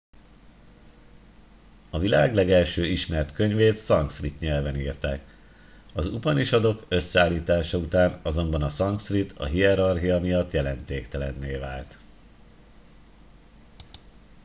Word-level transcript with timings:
a 1.89 1.99
világ 1.99 2.33
legelső 2.35 2.85
ismert 2.85 3.33
könyvét 3.33 3.75
szanszkrit 3.75 4.39
nyelven 4.39 4.75
írták 4.79 5.31
az 5.93 6.05
upanisadok 6.07 6.85
összeállítása 6.87 7.77
után 7.77 8.19
azonban 8.23 8.61
a 8.63 8.69
szanszkrit 8.69 9.31
a 9.31 9.45
hierarchia 9.45 10.19
miatt 10.19 10.51
jelentéktelenné 10.51 11.55
vált 11.57 11.97